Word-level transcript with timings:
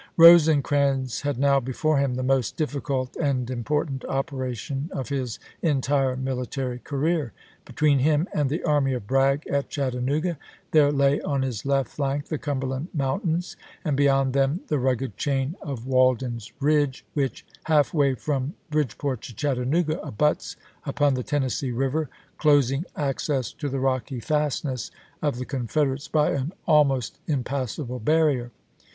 Rosecrans 0.17 1.21
had 1.21 1.37
now 1.37 1.59
before 1.59 1.99
him 1.99 2.15
the 2.15 2.23
most 2.23 2.57
difficult 2.57 3.15
and 3.17 3.47
important 3.51 4.03
operation 4.05 4.89
of 4.91 5.09
his 5.09 5.37
entire 5.61 6.15
military 6.15 6.79
career. 6.79 7.33
Between 7.65 7.99
him 7.99 8.27
and 8.33 8.49
the 8.49 8.63
army 8.63 8.93
of 8.93 9.05
Bragg 9.05 9.45
at 9.45 9.69
Chattanooga 9.69 10.39
there 10.71 10.91
lay 10.91 11.21
on 11.21 11.43
his 11.43 11.67
left 11.67 11.87
flank 11.91 12.29
the 12.29 12.39
Cumber 12.39 12.65
land 12.65 12.87
Mountains, 12.95 13.55
and 13.85 13.95
beyond 13.95 14.33
them 14.33 14.61
the 14.69 14.79
rugged 14.79 15.17
chain 15.17 15.55
of 15.61 15.85
Walden's 15.85 16.51
Ridge, 16.59 17.05
which, 17.13 17.45
half 17.65 17.93
way 17.93 18.15
from 18.15 18.55
Bridge 18.71 18.97
port 18.97 19.21
to 19.21 19.35
Chattanooga, 19.35 20.01
abuts 20.01 20.55
upon 20.83 21.13
the 21.13 21.21
Tennessee 21.21 21.69
River, 21.71 22.09
closing 22.39 22.85
access 22.95 23.51
to 23.53 23.69
the 23.69 23.79
rocky 23.79 24.19
fastness 24.19 24.89
of 25.21 25.37
the 25.37 25.45
Confederates 25.45 26.07
by 26.07 26.31
an 26.31 26.53
almost 26.65 27.19
impassable 27.27 27.99
barrier. 27.99 28.49